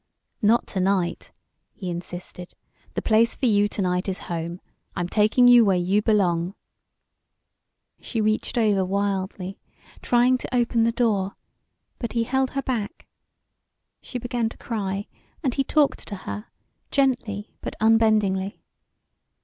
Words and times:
"Not 0.41 0.65
to 0.69 0.79
night," 0.79 1.31
he 1.75 1.87
insisted; 1.91 2.55
"the 2.95 3.03
place 3.03 3.35
for 3.35 3.45
you 3.45 3.67
to 3.67 3.83
night 3.83 4.09
is 4.09 4.17
home. 4.33 4.59
I'm 4.95 5.07
taking 5.07 5.47
you 5.47 5.63
where 5.63 5.77
you 5.77 6.01
belong." 6.01 6.55
She 7.99 8.19
reached 8.19 8.57
over 8.57 8.83
wildly, 8.83 9.59
trying 10.01 10.39
to 10.39 10.55
open 10.55 10.85
the 10.85 10.91
door, 10.91 11.35
but 11.99 12.13
he 12.13 12.23
held 12.23 12.49
her 12.57 12.63
back; 12.63 13.05
she 14.01 14.17
began 14.17 14.49
to 14.49 14.57
cry, 14.57 15.05
and 15.43 15.53
he 15.53 15.63
talked 15.63 16.07
to 16.07 16.15
her, 16.15 16.47
gently 16.89 17.51
but 17.61 17.75
unbendingly. 17.79 18.59